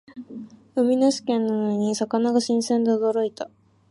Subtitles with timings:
[0.73, 3.51] 海なし県なのに魚が新鮮で驚いた